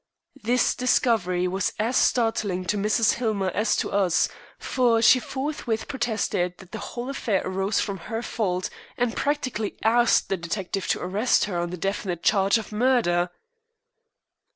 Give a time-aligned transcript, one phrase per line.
[0.41, 3.13] This discovery was as startling to Mrs.
[3.19, 8.23] Hillmer as to us, for she forthwith protested that the whole affair arose from her
[8.23, 13.29] fault, and practically asked the detective to arrest her on the definite charge of murder."